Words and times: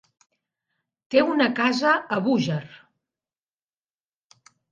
Té 1.15 1.21
una 1.33 1.47
casa 1.59 1.91
a 2.17 2.19
Búger. 2.29 2.59